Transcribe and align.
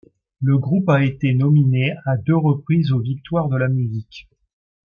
Le 0.41 0.57
groupe 0.57 0.89
a 0.89 1.05
été 1.05 1.31
nominé 1.35 1.91
à 2.07 2.17
deux 2.17 2.35
reprises 2.35 2.91
aux 2.91 3.01
Victoires 3.01 3.49
de 3.49 3.57
la 3.57 3.67
Musique. 3.69 4.27